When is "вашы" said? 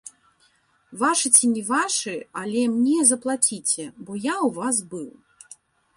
1.01-1.31, 1.67-2.15